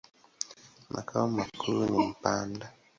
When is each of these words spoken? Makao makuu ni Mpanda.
Makao 0.89 1.27
makuu 1.35 1.85
ni 1.91 2.05
Mpanda. 2.07 2.65